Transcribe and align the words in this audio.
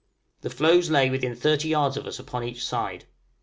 The 0.41 0.49
floes 0.49 0.89
lay 0.89 1.11
within 1.11 1.35
30 1.35 1.69
yards 1.69 1.95
of 1.95 2.07
us 2.07 2.17
upon 2.17 2.43
each 2.43 2.65
side. 2.65 3.05